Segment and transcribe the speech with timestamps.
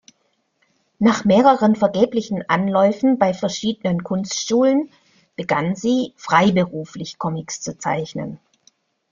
[0.97, 4.89] Nach mehreren vergeblichen Anläufen bei verschiedenen Kunstschulen
[5.35, 8.39] begann sie, freiberuflich Comics zu zeichnen.